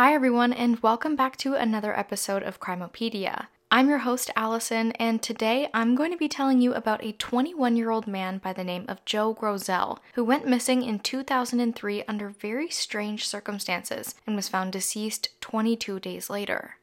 [0.00, 3.48] Hi, everyone, and welcome back to another episode of Crimopedia.
[3.70, 7.76] I'm your host, Allison, and today I'm going to be telling you about a 21
[7.76, 12.30] year old man by the name of Joe Grosul, who went missing in 2003 under
[12.30, 16.76] very strange circumstances and was found deceased 22 days later.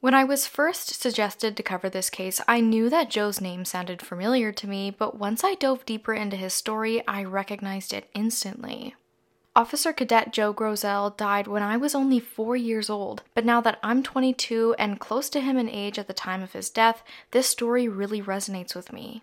[0.00, 4.02] When I was first suggested to cover this case, I knew that Joe's name sounded
[4.02, 8.96] familiar to me, but once I dove deeper into his story, I recognized it instantly.
[9.56, 13.80] Officer Cadet Joe Grosul died when I was only four years old, but now that
[13.82, 17.02] I'm 22 and close to him in age at the time of his death,
[17.32, 19.22] this story really resonates with me.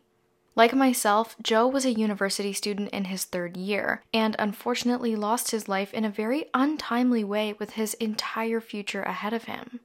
[0.53, 5.69] Like myself, Joe was a university student in his third year, and unfortunately lost his
[5.69, 9.79] life in a very untimely way with his entire future ahead of him.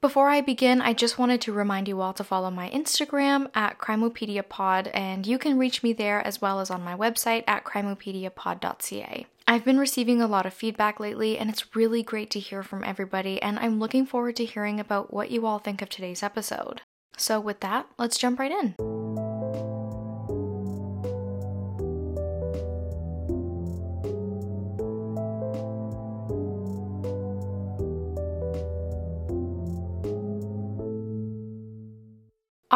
[0.00, 3.78] Before I begin, I just wanted to remind you all to follow my Instagram at
[3.78, 9.26] CrimopediaPod, and you can reach me there as well as on my website at crimopediapod.ca.
[9.48, 12.84] I've been receiving a lot of feedback lately, and it's really great to hear from
[12.84, 16.82] everybody, and I'm looking forward to hearing about what you all think of today's episode.
[17.16, 18.97] So, with that, let's jump right in.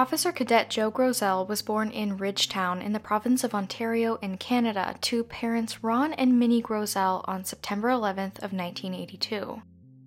[0.02, 4.96] Officer Cadet Joe Grosul was born in Ridgetown in the province of Ontario in Canada
[5.02, 9.62] to parents Ron and Minnie Grosul on September 11th of 1982.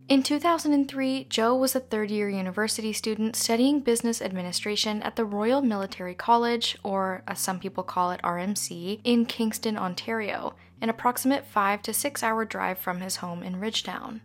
[0.10, 6.14] In 2003, Joe was a third-year university student studying business administration at the Royal Military
[6.14, 11.94] College, or as some people call it RMC, in Kingston, Ontario, an approximate 5 to
[11.94, 14.20] 6 hour drive from his home in Ridgetown.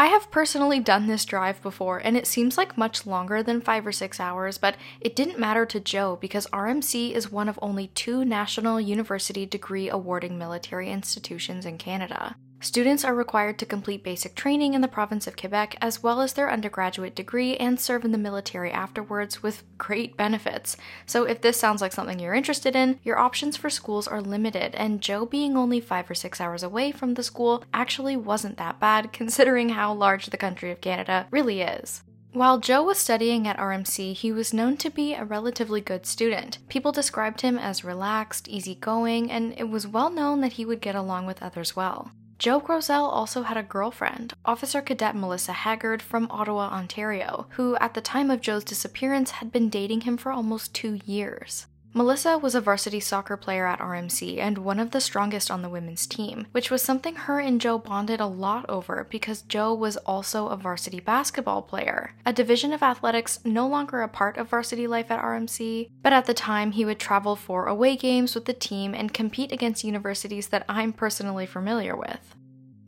[0.00, 3.86] I have personally done this drive before, and it seems like much longer than five
[3.86, 7.88] or six hours, but it didn't matter to Joe because RMC is one of only
[7.88, 12.36] two national university degree awarding military institutions in Canada.
[12.62, 16.34] Students are required to complete basic training in the province of Quebec as well as
[16.34, 20.76] their undergraduate degree and serve in the military afterwards with great benefits.
[21.06, 24.74] So, if this sounds like something you're interested in, your options for schools are limited,
[24.74, 28.78] and Joe being only five or six hours away from the school actually wasn't that
[28.78, 32.02] bad considering how large the country of Canada really is.
[32.32, 36.58] While Joe was studying at RMC, he was known to be a relatively good student.
[36.68, 40.94] People described him as relaxed, easygoing, and it was well known that he would get
[40.94, 42.12] along with others well.
[42.40, 47.92] Joe Grosul also had a girlfriend, Officer Cadet Melissa Haggard from Ottawa, Ontario, who at
[47.92, 51.66] the time of Joe's disappearance had been dating him for almost two years.
[51.92, 55.68] Melissa was a varsity soccer player at RMC and one of the strongest on the
[55.68, 59.96] women's team, which was something her and Joe bonded a lot over because Joe was
[59.96, 64.86] also a varsity basketball player, a division of athletics no longer a part of varsity
[64.86, 68.52] life at RMC, but at the time he would travel for away games with the
[68.52, 72.36] team and compete against universities that I'm personally familiar with.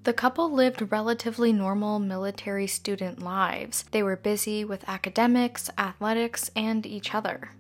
[0.05, 3.85] The couple lived relatively normal military student lives.
[3.91, 7.51] They were busy with academics, athletics, and each other.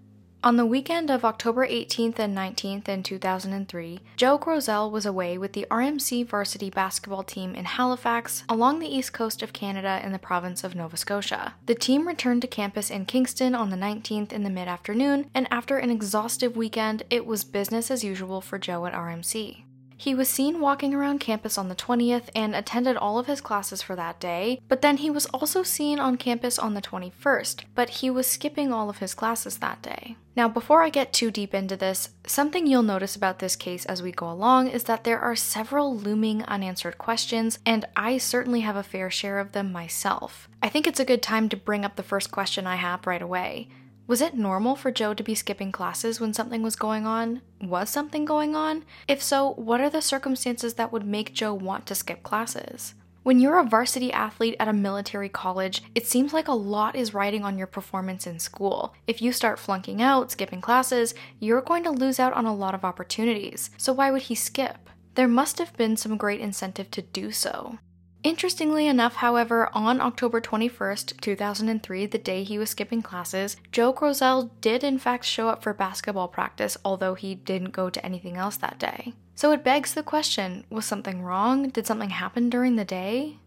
[0.44, 5.52] On the weekend of October 18th and 19th in 2003, Joe Grosul was away with
[5.52, 10.18] the RMC varsity basketball team in Halifax, along the east coast of Canada in the
[10.18, 11.54] province of Nova Scotia.
[11.66, 15.46] The team returned to campus in Kingston on the 19th in the mid afternoon, and
[15.52, 19.62] after an exhaustive weekend, it was business as usual for Joe at RMC.
[20.02, 23.82] He was seen walking around campus on the 20th and attended all of his classes
[23.82, 27.88] for that day, but then he was also seen on campus on the 21st, but
[27.88, 30.16] he was skipping all of his classes that day.
[30.34, 34.02] Now, before I get too deep into this, something you'll notice about this case as
[34.02, 38.74] we go along is that there are several looming unanswered questions, and I certainly have
[38.74, 40.48] a fair share of them myself.
[40.60, 43.22] I think it's a good time to bring up the first question I have right
[43.22, 43.68] away.
[44.08, 47.40] Was it normal for Joe to be skipping classes when something was going on?
[47.60, 48.84] Was something going on?
[49.06, 52.94] If so, what are the circumstances that would make Joe want to skip classes?
[53.22, 57.14] When you're a varsity athlete at a military college, it seems like a lot is
[57.14, 58.92] riding on your performance in school.
[59.06, 62.74] If you start flunking out, skipping classes, you're going to lose out on a lot
[62.74, 63.70] of opportunities.
[63.76, 64.90] So why would he skip?
[65.14, 67.78] There must have been some great incentive to do so.
[68.24, 74.50] Interestingly enough, however, on October 21st, 2003, the day he was skipping classes, Joe Grosul
[74.60, 78.56] did in fact show up for basketball practice, although he didn't go to anything else
[78.58, 79.14] that day.
[79.34, 81.70] So it begs the question was something wrong?
[81.70, 83.38] Did something happen during the day?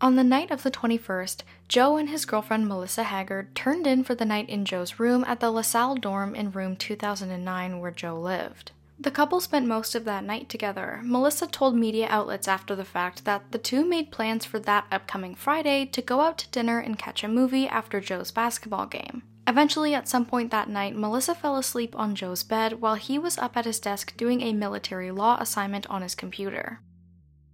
[0.00, 4.14] On the night of the 21st, Joe and his girlfriend Melissa Haggard turned in for
[4.14, 8.72] the night in Joe's room at the LaSalle dorm in room 2009 where Joe lived.
[9.02, 11.00] The couple spent most of that night together.
[11.02, 15.34] Melissa told media outlets after the fact that the two made plans for that upcoming
[15.34, 19.24] Friday to go out to dinner and catch a movie after Joe's basketball game.
[19.48, 23.38] Eventually, at some point that night, Melissa fell asleep on Joe's bed while he was
[23.38, 26.78] up at his desk doing a military law assignment on his computer.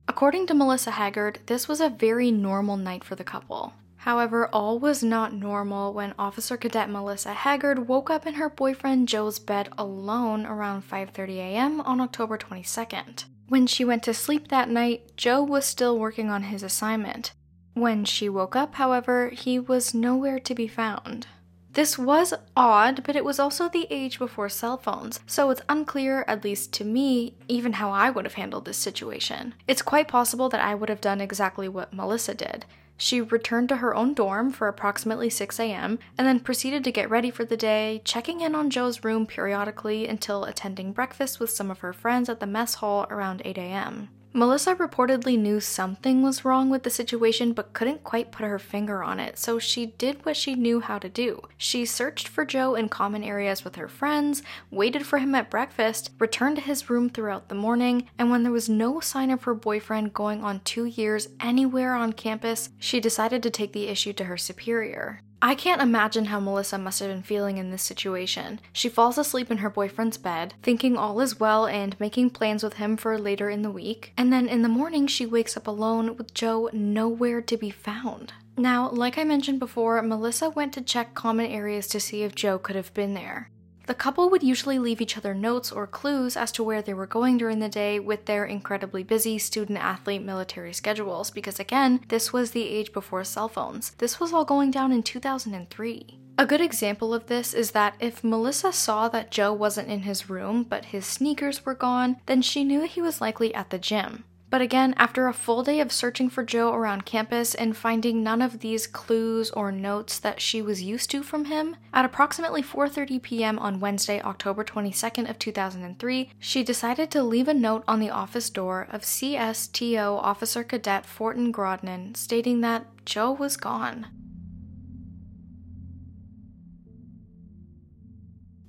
[0.07, 3.73] According to Melissa Haggard, this was a very normal night for the couple.
[3.99, 9.09] However, all was not normal when Officer Cadet Melissa Haggard woke up in her boyfriend
[9.09, 11.81] Joe's bed alone around 5:30 a.m.
[11.81, 13.25] on October 22nd.
[13.49, 17.33] When she went to sleep that night, Joe was still working on his assignment.
[17.75, 21.27] When she woke up, however, he was nowhere to be found.
[21.73, 26.25] This was odd, but it was also the age before cell phones, so it's unclear,
[26.27, 29.55] at least to me, even how I would have handled this situation.
[29.67, 32.65] It's quite possible that I would have done exactly what Melissa did.
[33.01, 36.01] She returned to her own dorm for approximately 6 a.m.
[36.19, 40.09] and then proceeded to get ready for the day, checking in on Joe's room periodically
[40.09, 44.09] until attending breakfast with some of her friends at the mess hall around 8 a.m.
[44.39, 49.03] Melissa reportedly knew something was wrong with the situation but couldn't quite put her finger
[49.03, 51.43] on it, so she did what she knew how to do.
[51.57, 56.13] She searched for Joe in common areas with her friends, waited for him at breakfast,
[56.21, 59.55] returned to his room throughout the morning, and when there was no sign of her
[59.55, 64.27] boyfriend going on two years anywhere on campus, she decided to take the issue to
[64.27, 65.21] her superior.
[65.41, 68.59] I can't imagine how Melissa must have been feeling in this situation.
[68.73, 72.75] She falls asleep in her boyfriend's bed, thinking all is well and making plans with
[72.75, 76.17] him for later in the week, and then in the morning she wakes up alone
[76.17, 78.33] with Joe nowhere to be found.
[78.57, 82.59] Now, like I mentioned before, Melissa went to check common areas to see if Joe
[82.59, 83.51] could have been there.
[83.89, 87.07] The couple would usually leave each other notes or clues as to where they were
[87.07, 92.31] going during the day with their incredibly busy student athlete military schedules, because again, this
[92.31, 93.93] was the age before cell phones.
[93.93, 96.19] This was all going down in 2003.
[96.37, 100.29] A good example of this is that if Melissa saw that Joe wasn't in his
[100.29, 104.25] room but his sneakers were gone, then she knew he was likely at the gym.
[104.51, 108.41] But again, after a full day of searching for Joe around campus and finding none
[108.41, 113.21] of these clues or notes that she was used to from him, at approximately 4:30
[113.21, 113.59] p.m.
[113.59, 118.49] on Wednesday, October 22nd of 2003, she decided to leave a note on the office
[118.49, 124.07] door of CSTO Officer Cadet Fortin Grodnin stating that Joe was gone.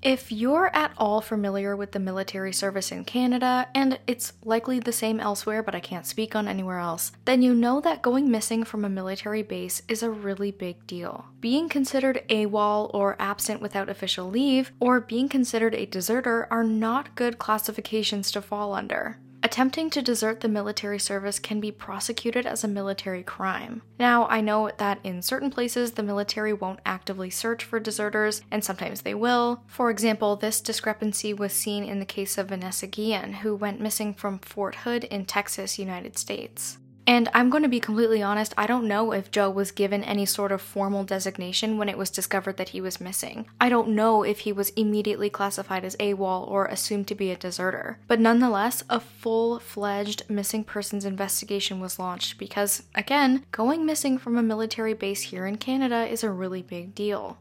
[0.02, 4.94] If you're at all familiar with the military service in Canada, and it's likely the
[4.94, 8.64] same elsewhere, but I can't speak on anywhere else, then you know that going missing
[8.64, 11.26] from a military base is a really big deal.
[11.42, 17.16] Being considered AWOL or absent without official leave, or being considered a deserter are not
[17.16, 19.20] good classifications to fall under.
[19.42, 23.82] Attempting to desert the military service can be prosecuted as a military crime.
[23.98, 28.64] Now, I know that in certain places the military won't actively search for deserters, and
[28.64, 29.64] sometimes they will.
[29.66, 34.14] For example, this discrepancy was seen in the case of Vanessa Guillen, who went missing
[34.14, 36.78] from Fort Hood in Texas, United States.
[37.10, 40.28] And I'm going to be completely honest, I don't know if Joe was given any
[40.28, 43.48] sort of formal designation when it was discovered that he was missing.
[43.60, 47.36] I don't know if he was immediately classified as AWOL or assumed to be a
[47.36, 47.98] deserter.
[48.08, 54.38] But nonetheless, a full fledged missing persons investigation was launched because, again, going missing from
[54.38, 57.40] a military base here in Canada is a really big deal.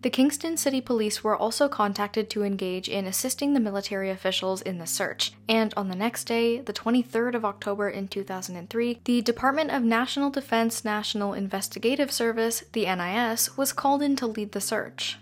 [0.00, 4.78] The Kingston City Police were also contacted to engage in assisting the military officials in
[4.78, 9.72] the search, and on the next day, the 23rd of October in 2003, the Department
[9.72, 15.18] of National Defense National Investigative Service, the NIS, was called in to lead the search.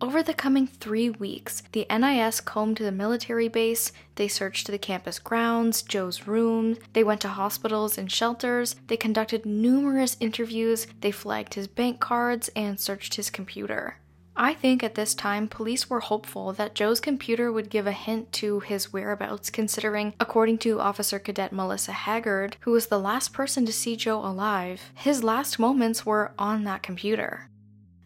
[0.00, 5.18] Over the coming three weeks, the NIS combed the military base, they searched the campus
[5.18, 11.54] grounds, Joe's room, they went to hospitals and shelters, they conducted numerous interviews, they flagged
[11.54, 13.96] his bank cards, and searched his computer.
[14.36, 18.32] I think at this time, police were hopeful that Joe's computer would give a hint
[18.34, 23.66] to his whereabouts, considering, according to Officer Cadet Melissa Haggard, who was the last person
[23.66, 27.48] to see Joe alive, his last moments were on that computer.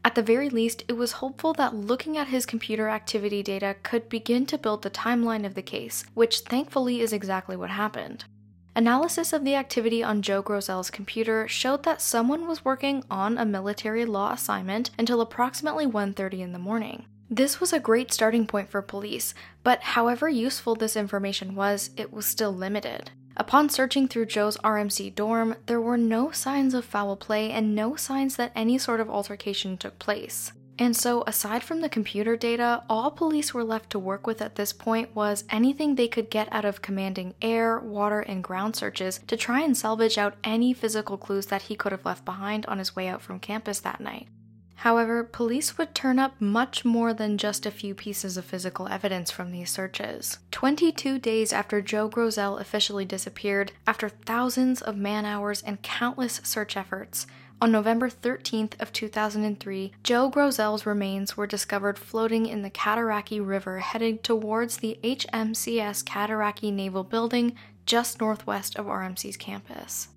[0.05, 4.09] At the very least, it was hopeful that looking at his computer activity data could
[4.09, 8.25] begin to build the timeline of the case, which thankfully is exactly what happened.
[8.75, 13.45] Analysis of the activity on Joe Grosul's computer showed that someone was working on a
[13.45, 17.05] military law assignment until approximately 1:30 in the morning.
[17.31, 22.13] This was a great starting point for police, but however useful this information was, it
[22.13, 23.11] was still limited.
[23.37, 27.97] Upon searching through Joe's RMC dorm, there were no signs of foul play and no
[27.97, 30.53] signs that any sort of altercation took place.
[30.79, 34.57] And so, aside from the computer data, all police were left to work with at
[34.57, 39.21] this point was anything they could get out of commanding air, water, and ground searches
[39.27, 42.79] to try and salvage out any physical clues that he could have left behind on
[42.79, 44.29] his way out from campus that night.
[44.83, 49.31] However, police would turn up much more than just a few pieces of physical evidence
[49.31, 50.41] from these searches.
[50.51, 56.77] 22 days after Joe Grosul officially disappeared, after thousands of man hours and countless search
[56.77, 57.29] efforts,
[57.61, 63.79] on November 13th of 2003, Joe Grosul's remains were discovered floating in the Cataraqui River
[63.79, 67.55] heading towards the HMCS Cataraqui Naval Building
[67.87, 70.09] just northwest of RMC's campus.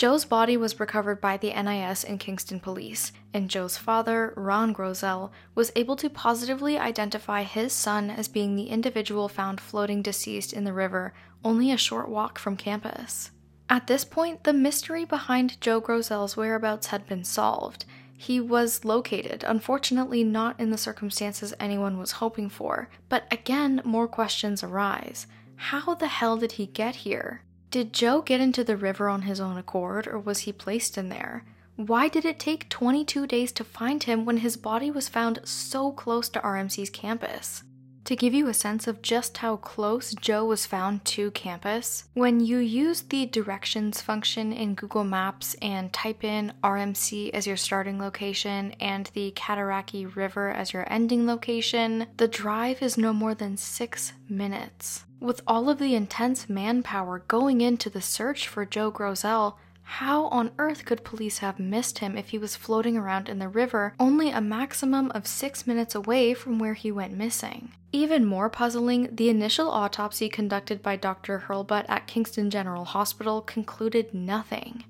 [0.00, 5.30] Joe's body was recovered by the NIS and Kingston police, and Joe's father, Ron Grosul,
[5.54, 10.64] was able to positively identify his son as being the individual found floating deceased in
[10.64, 11.12] the river
[11.44, 13.30] only a short walk from campus.
[13.68, 17.84] At this point, the mystery behind Joe Grosul's whereabouts had been solved.
[18.16, 22.88] He was located, unfortunately, not in the circumstances anyone was hoping for.
[23.10, 25.26] But again, more questions arise.
[25.56, 27.42] How the hell did he get here?
[27.70, 31.08] Did Joe get into the river on his own accord, or was he placed in
[31.08, 31.44] there?
[31.76, 35.92] Why did it take 22 days to find him when his body was found so
[35.92, 37.62] close to RMC's campus?
[38.06, 42.40] To give you a sense of just how close Joe was found to campus, when
[42.40, 48.00] you use the directions function in Google Maps and type in RMC as your starting
[48.00, 53.56] location and the Cataraqui River as your ending location, the drive is no more than
[53.56, 55.04] six minutes.
[55.20, 60.52] With all of the intense manpower going into the search for Joe Grosul, how on
[60.56, 64.30] earth could police have missed him if he was floating around in the river only
[64.30, 67.72] a maximum of six minutes away from where he went missing?
[67.92, 71.44] Even more puzzling, the initial autopsy conducted by Dr.
[71.48, 74.84] Hurlbut at Kingston General Hospital concluded nothing.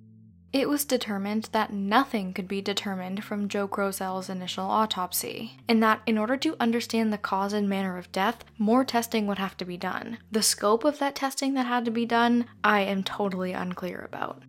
[0.52, 6.02] It was determined that nothing could be determined from Joe Grosul's initial autopsy, and that
[6.07, 9.64] in order to understand the cause and manner of death, more testing would have to
[9.64, 10.19] be done.
[10.33, 14.42] The scope of that testing that had to be done, I am totally unclear about.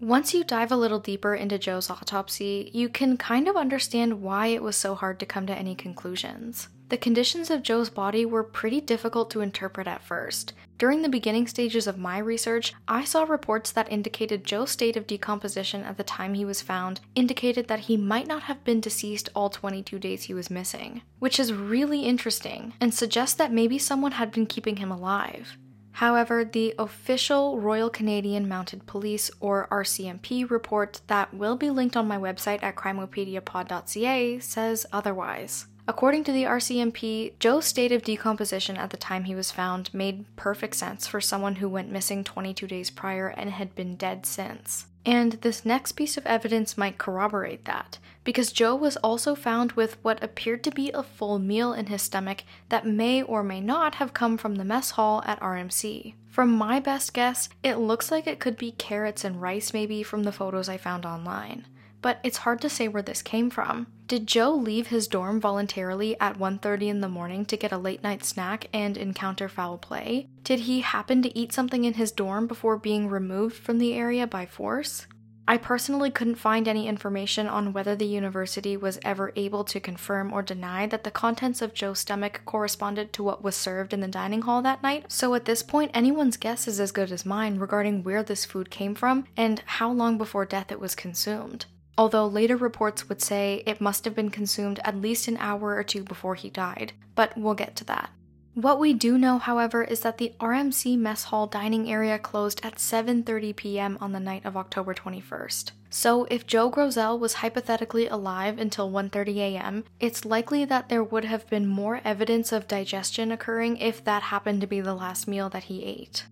[0.00, 4.48] Once you dive a little deeper into Joe's autopsy, you can kind of understand why
[4.48, 6.68] it was so hard to come to any conclusions.
[6.88, 10.52] The conditions of Joe's body were pretty difficult to interpret at first.
[10.76, 15.06] During the beginning stages of my research, I saw reports that indicated Joe's state of
[15.06, 19.28] decomposition at the time he was found indicated that he might not have been deceased
[19.36, 24.12] all 22 days he was missing, which is really interesting and suggests that maybe someone
[24.12, 25.56] had been keeping him alive.
[25.92, 32.08] However, the official Royal Canadian Mounted Police or RCMP report that will be linked on
[32.08, 35.66] my website at crimopediapod.ca says otherwise.
[35.86, 40.24] According to the RCMP, Joe's state of decomposition at the time he was found made
[40.34, 44.86] perfect sense for someone who went missing 22 days prior and had been dead since.
[45.04, 49.98] And this next piece of evidence might corroborate that, because Joe was also found with
[50.02, 53.96] what appeared to be a full meal in his stomach that may or may not
[53.96, 56.14] have come from the mess hall at RMC.
[56.30, 60.22] From my best guess, it looks like it could be carrots and rice maybe from
[60.22, 61.66] the photos I found online
[62.04, 63.86] but it's hard to say where this came from.
[64.08, 68.02] Did Joe leave his dorm voluntarily at 1:30 in the morning to get a late
[68.02, 70.28] night snack and encounter foul play?
[70.42, 74.26] Did he happen to eat something in his dorm before being removed from the area
[74.26, 75.06] by force?
[75.48, 80.30] I personally couldn't find any information on whether the university was ever able to confirm
[80.30, 84.08] or deny that the contents of Joe's stomach corresponded to what was served in the
[84.08, 87.58] dining hall that night, so at this point, anyone's guess is as good as mine
[87.58, 91.64] regarding where this food came from and how long before death it was consumed
[91.96, 95.82] although later reports would say it must have been consumed at least an hour or
[95.82, 98.10] two before he died, but we'll get to that.
[98.54, 102.76] What we do know, however, is that the RMC mess hall dining area closed at
[102.76, 103.98] 7:30 p.m.
[104.00, 105.72] on the night of October 21st.
[105.90, 111.24] So, if Joe Grosul was hypothetically alive until 1:30 a.m., it's likely that there would
[111.24, 115.48] have been more evidence of digestion occurring if that happened to be the last meal
[115.50, 116.26] that he ate.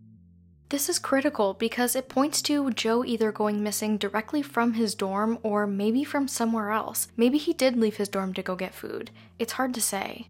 [0.72, 5.38] This is critical because it points to Joe either going missing directly from his dorm
[5.42, 7.08] or maybe from somewhere else.
[7.14, 9.10] Maybe he did leave his dorm to go get food.
[9.38, 10.28] It's hard to say.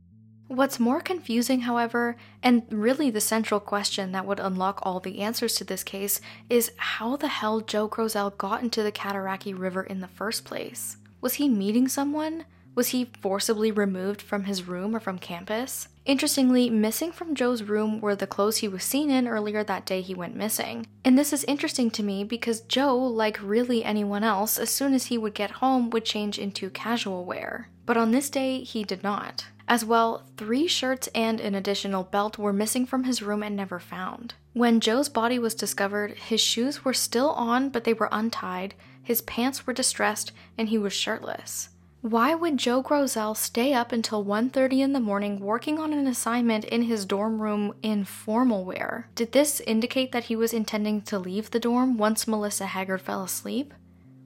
[0.49, 5.55] What's more confusing, however, and really the central question that would unlock all the answers
[5.55, 6.21] to this case,
[6.51, 10.97] is how the hell Joe Grosul got into the Cataraqui River in the first place.
[11.21, 12.47] Was he meeting someone?
[12.75, 15.89] Was he forcibly removed from his room or from campus?
[16.07, 20.01] Interestingly, missing from Joe's room were the clothes he was seen in earlier that day
[20.01, 20.87] he went missing.
[21.05, 25.07] And this is interesting to me because Joe, like really anyone else, as soon as
[25.07, 27.69] he would get home, would change into casual wear.
[27.85, 29.47] But on this day, he did not.
[29.69, 33.79] As well, three shirts and an additional belt were missing from his room and never
[33.79, 34.35] found.
[34.55, 39.23] When Joe's body was discovered, his shoes were still on, but they were untied, his
[39.23, 41.69] pants were distressed, and he was shirtless.
[42.03, 46.65] Why would Joe Grosul stay up until 1:30 in the morning working on an assignment
[46.65, 49.09] in his dorm room in formal wear?
[49.15, 53.23] Did this indicate that he was intending to leave the dorm once Melissa Haggard fell
[53.23, 53.73] asleep?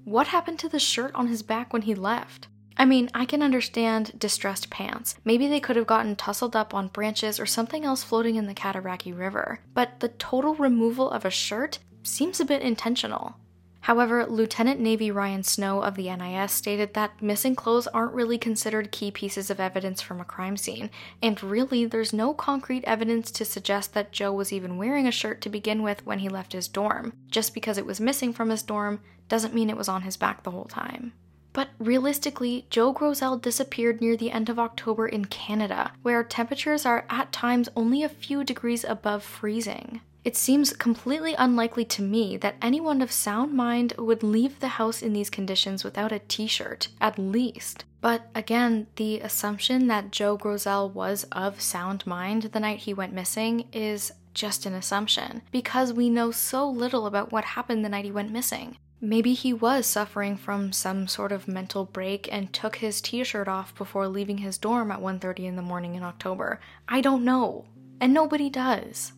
[0.04, 2.48] What happened to the shirt on his back when he left?
[2.78, 5.16] I mean, I can understand distressed pants.
[5.22, 8.54] Maybe they could have gotten tussled up on branches or something else floating in the
[8.54, 9.60] Cataraqui River.
[9.74, 13.36] But the total removal of a shirt seems a bit intentional.
[13.86, 18.90] However, Lieutenant Navy Ryan Snow of the NIS stated that missing clothes aren't really considered
[18.90, 20.90] key pieces of evidence from a crime scene,
[21.22, 25.40] and really, there's no concrete evidence to suggest that Joe was even wearing a shirt
[25.42, 27.12] to begin with when he left his dorm.
[27.30, 30.42] Just because it was missing from his dorm doesn't mean it was on his back
[30.42, 31.12] the whole time.
[31.52, 37.06] But realistically, Joe Grosul disappeared near the end of October in Canada, where temperatures are
[37.08, 40.00] at times only a few degrees above freezing.
[40.26, 45.00] It seems completely unlikely to me that anyone of sound mind would leave the house
[45.00, 47.84] in these conditions without a t shirt, at least.
[48.00, 53.12] But again, the assumption that Joe Grosul was of sound mind the night he went
[53.12, 58.04] missing is just an assumption, because we know so little about what happened the night
[58.04, 58.78] he went missing.
[59.00, 63.76] Maybe he was suffering from some sort of mental break and took his t-shirt off
[63.76, 66.58] before leaving his dorm at 1:30 in the morning in October.
[66.88, 67.66] I don't know,
[68.00, 69.12] and nobody does.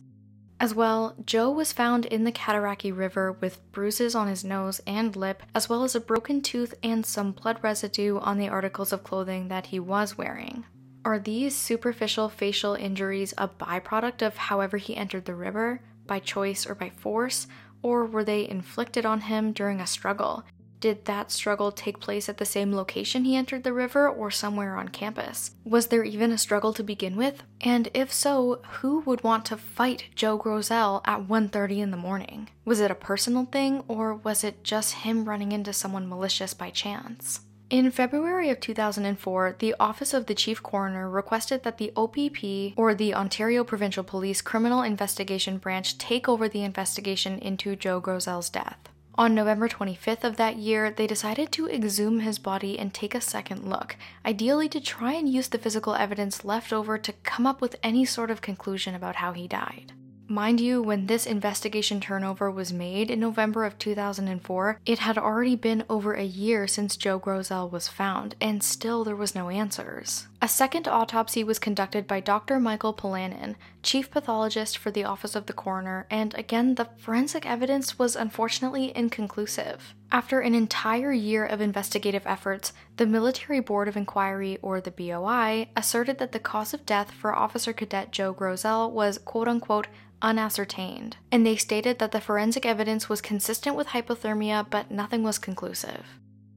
[0.61, 5.15] As well, Joe was found in the Cataraqui River with bruises on his nose and
[5.15, 9.03] lip, as well as a broken tooth and some blood residue on the articles of
[9.03, 10.65] clothing that he was wearing.
[11.05, 16.67] Are these superficial facial injuries a byproduct of however he entered the river, by choice
[16.67, 17.47] or by force,
[17.81, 20.43] or were they inflicted on him during a struggle?
[20.79, 24.77] Did that struggle take place at the same location he entered the river or somewhere
[24.77, 25.51] on campus?
[25.65, 27.43] Was there even a struggle to begin with?
[27.59, 32.49] And if so, who would want to fight Joe Grosul at 1:30 in the morning?
[32.63, 36.69] Was it a personal thing or was it just him running into someone malicious by
[36.69, 37.41] chance?
[37.69, 42.95] In February of 2004, the Office of the Chief Coroner requested that the OPP, or
[42.95, 48.89] the Ontario Provincial Police Criminal Investigation Branch, take over the investigation into Joe Grosul's death.
[49.19, 53.19] On November 25th of that year, they decided to exhume his body and take a
[53.19, 57.59] second look, ideally to try and use the physical evidence left over to come up
[57.59, 59.91] with any sort of conclusion about how he died.
[60.31, 65.55] Mind you, when this investigation turnover was made in November of 2004, it had already
[65.55, 70.27] been over a year since Joe Grosul was found, and still there was no answers.
[70.39, 72.59] A second autopsy was conducted by Dr.
[72.59, 77.97] Michael Pollanen, chief pathologist for the Office of the Coroner, and again, the forensic evidence
[77.97, 79.95] was unfortunately inconclusive.
[80.11, 85.69] After an entire year of investigative efforts, the Military Board of Inquiry, or the BOI,
[85.75, 89.87] asserted that the cause of death for Officer Cadet Joe Grosul was quote unquote
[90.21, 95.37] unascertained, and they stated that the forensic evidence was consistent with hypothermia, but nothing was
[95.37, 96.05] conclusive.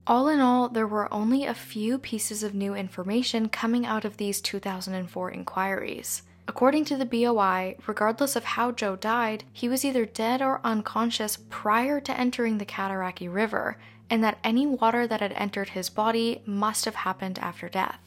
[0.07, 4.17] All in all, there were only a few pieces of new information coming out of
[4.17, 6.23] these 2004 inquiries.
[6.47, 11.37] According to the BOI, regardless of how Joe died, he was either dead or unconscious
[11.49, 13.77] prior to entering the Cataraqui River,
[14.09, 17.99] and that any water that had entered his body must have happened after death.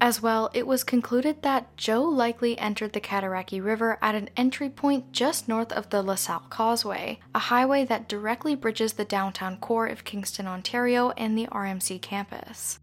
[0.00, 4.68] As well, it was concluded that Joe likely entered the Cataraqui River at an entry
[4.68, 9.86] point just north of the LaSalle Causeway, a highway that directly bridges the downtown core
[9.86, 12.78] of Kingston, Ontario, and the RMC campus.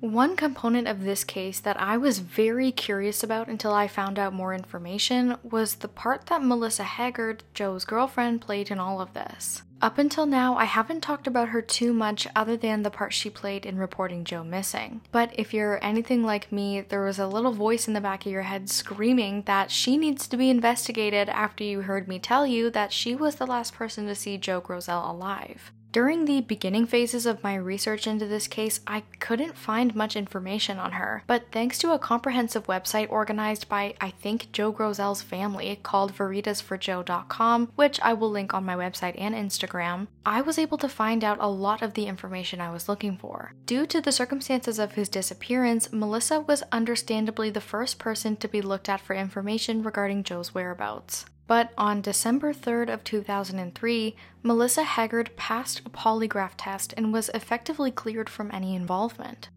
[0.00, 4.32] One component of this case that I was very curious about until I found out
[4.32, 9.62] more information was the part that Melissa Haggard, Joe's girlfriend, played in all of this.
[9.82, 13.28] Up until now, I haven't talked about her too much other than the part she
[13.28, 15.00] played in reporting Joe missing.
[15.10, 18.30] But if you're anything like me, there was a little voice in the back of
[18.30, 22.70] your head screaming that she needs to be investigated after you heard me tell you
[22.70, 25.72] that she was the last person to see Joe Grosul alive.
[25.90, 30.78] During the beginning phases of my research into this case, I couldn't find much information
[30.78, 35.80] on her, but thanks to a comprehensive website organized by, I think, Joe Grosul's family
[35.82, 40.90] called veritasforjoe.com, which I will link on my website and Instagram, I was able to
[40.90, 43.54] find out a lot of the information I was looking for.
[43.64, 48.60] Due to the circumstances of his disappearance, Melissa was understandably the first person to be
[48.60, 51.24] looked at for information regarding Joe's whereabouts.
[51.48, 57.90] But on December 3rd of 2003, Melissa Haggard passed a polygraph test and was effectively
[57.90, 59.48] cleared from any involvement.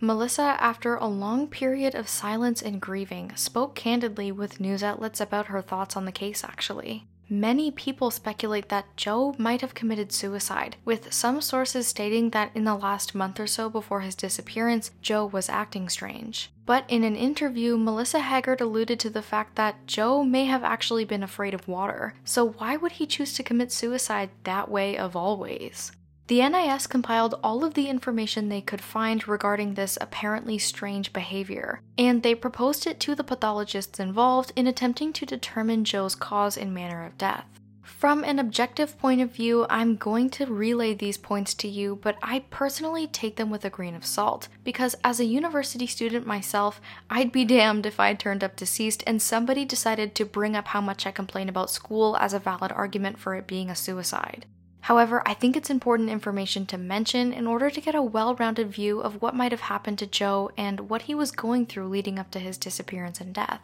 [0.00, 5.46] Melissa, after a long period of silence and grieving, spoke candidly with news outlets about
[5.46, 7.08] her thoughts on the case actually.
[7.32, 12.64] Many people speculate that Joe might have committed suicide, with some sources stating that in
[12.64, 16.50] the last month or so before his disappearance, Joe was acting strange.
[16.66, 21.04] But in an interview, Melissa Haggard alluded to the fact that Joe may have actually
[21.04, 25.14] been afraid of water, so why would he choose to commit suicide that way of
[25.14, 25.92] all ways?
[26.30, 31.80] The NIS compiled all of the information they could find regarding this apparently strange behavior,
[31.98, 36.72] and they proposed it to the pathologists involved in attempting to determine Joe's cause and
[36.72, 37.46] manner of death.
[37.82, 42.16] From an objective point of view, I'm going to relay these points to you, but
[42.22, 46.80] I personally take them with a grain of salt, because as a university student myself,
[47.10, 50.80] I'd be damned if I'd turned up deceased and somebody decided to bring up how
[50.80, 54.46] much I complain about school as a valid argument for it being a suicide.
[54.82, 58.68] However, I think it's important information to mention in order to get a well rounded
[58.68, 62.18] view of what might have happened to Joe and what he was going through leading
[62.18, 63.60] up to his disappearance and death.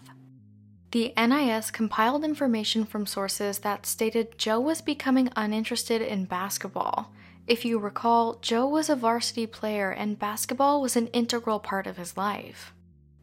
[0.93, 7.13] The NIS compiled information from sources that stated Joe was becoming uninterested in basketball.
[7.47, 11.97] If you recall, Joe was a varsity player and basketball was an integral part of
[11.97, 12.73] his life.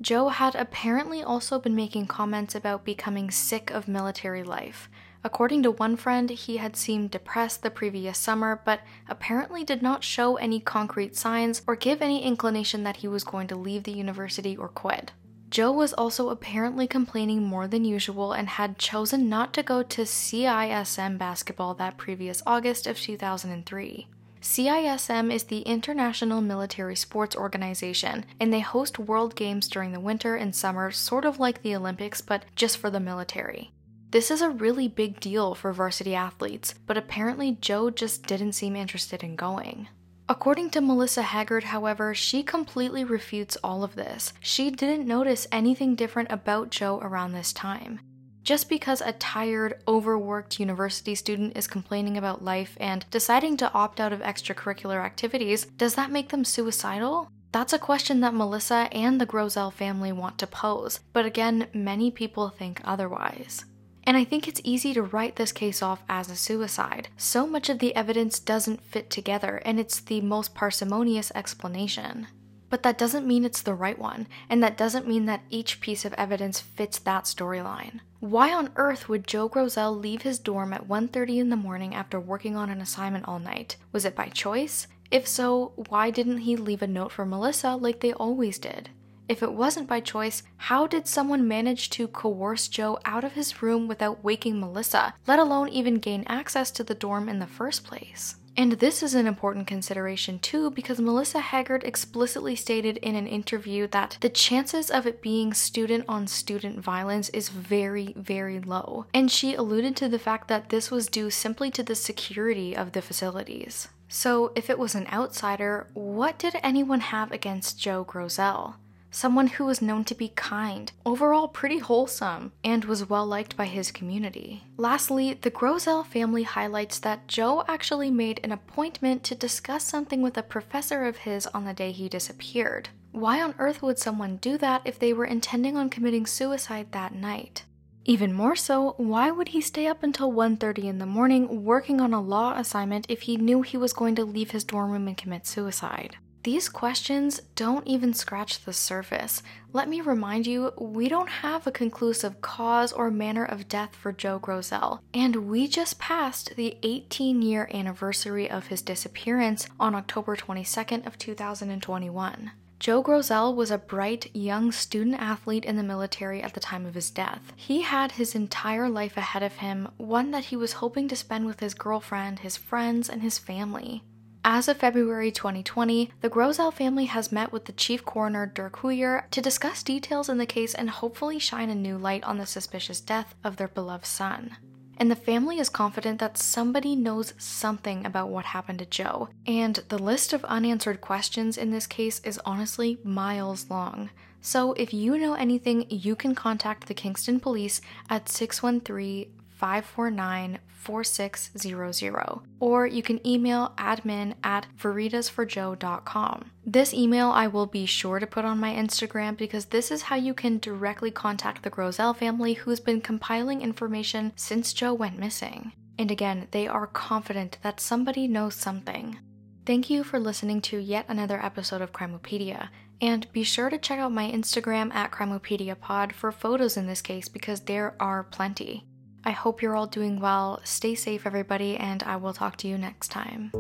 [0.02, 4.90] Joe had apparently also been making comments about becoming sick of military life.
[5.26, 10.04] According to one friend, he had seemed depressed the previous summer, but apparently did not
[10.04, 13.94] show any concrete signs or give any inclination that he was going to leave the
[13.94, 15.14] university or quit.
[15.50, 20.02] Joe was also apparently complaining more than usual and had chosen not to go to
[20.02, 24.08] CISM basketball that previous August of 2003.
[24.42, 30.36] CISM is the International Military Sports Organization, and they host World Games during the winter
[30.36, 33.73] and summer, sort of like the Olympics, but just for the military.
[34.14, 38.76] This is a really big deal for varsity athletes, but apparently Joe just didn't seem
[38.76, 39.88] interested in going.
[40.30, 44.32] According to Melissa Haggard, however, she completely refutes all of this.
[44.40, 48.02] She didn't notice anything different about Joe around this time.
[48.44, 54.00] Just because a tired, overworked university student is complaining about life and deciding to opt
[54.00, 57.32] out of extracurricular activities, does that make them suicidal?
[57.52, 62.12] That's a question that Melissa and the Grosul family want to pose, but again, many
[62.12, 63.66] people think otherwise.
[64.06, 67.08] And I think it's easy to write this case off as a suicide.
[67.16, 72.28] So much of the evidence doesn't fit together, and it's the most parsimonious explanation.
[72.70, 76.06] But that doesn't mean it's the right one, and that doesn't mean that each piece
[76.06, 78.00] of evidence fits that storyline.
[78.20, 82.20] Why on earth would Joe Grosul leave his dorm at 1:30 in the morning after
[82.20, 83.76] working on an assignment all night?
[83.92, 84.88] Was it by choice?
[85.12, 88.90] If so, why didn't he leave a note for Melissa like they always did?
[89.30, 93.62] If it wasn't by choice, how did someone manage to coerce Joe out of his
[93.62, 97.84] room without waking Melissa, let alone even gain access to the dorm in the first
[97.84, 98.36] place?
[98.56, 103.88] And this is an important consideration too because Melissa Haggard explicitly stated in an interview
[103.88, 109.06] that the chances of it being student on student violence is very, very low.
[109.14, 112.92] And she alluded to the fact that this was due simply to the security of
[112.92, 113.88] the facilities.
[114.08, 118.76] So, if it was an outsider, what did anyone have against Joe Grosul?
[119.16, 123.68] Someone who was known to be kind, overall pretty wholesome, and was well liked by
[123.68, 124.64] his community.
[124.76, 130.36] Lastly, the Grosul family highlights that Joe actually made an appointment to discuss something with
[130.36, 132.90] a professor of his on the day he disappeared.
[133.12, 137.14] Why on earth would someone do that if they were intending on committing suicide that
[137.14, 137.66] night?
[138.06, 142.16] Even more so, why would he stay up until 1:30 in the morning working on
[142.16, 145.18] a law assignment if he knew he was going to leave his dorm room and
[145.18, 146.18] commit suicide?
[146.44, 149.42] These questions don't even scratch the surface.
[149.72, 154.12] Let me remind you, we don't have a conclusive cause or manner of death for
[154.12, 161.08] Joe Grosul, and we just passed the 18-year anniversary of his disappearance on October 22nd
[161.08, 162.52] of 2021.
[162.78, 166.96] Joe Grosul was a bright, young student athlete in the military at the time of
[166.96, 167.54] his death.
[167.56, 171.46] He had his entire life ahead of him, one that he was hoping to spend
[171.46, 174.04] with his girlfriend, his friends, and his family.
[174.46, 179.30] As of February 2020, the Grosul family has met with the chief coroner Dirk Huyer
[179.32, 183.00] to discuss details in the case and hopefully shine a new light on the suspicious
[183.00, 184.58] death of their beloved son.
[184.98, 189.78] And the family is confident that somebody knows something about what happened to Joe, and
[189.88, 194.10] the list of unanswered questions in this case is honestly miles long.
[194.42, 197.80] So if you know anything, you can contact the Kingston Police
[198.10, 206.52] at 613 549 4600, or you can email admin at veritasforjoe.com.
[206.66, 210.16] This email I will be sure to put on my Instagram because this is how
[210.18, 215.72] you can directly contact the Grosul family who's been compiling information since Joe went missing.
[215.98, 219.20] And again, they are confident that somebody knows something.
[219.66, 222.70] Thank you for listening to yet another episode of Crimopedia.
[223.02, 227.28] and be sure to check out my Instagram at CrimopediaPod for photos in this case
[227.28, 228.86] because there are plenty.
[229.26, 230.60] I hope you're all doing well.
[230.64, 233.52] Stay safe, everybody, and I will talk to you next time.